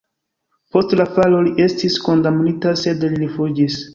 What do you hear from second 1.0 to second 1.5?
la falo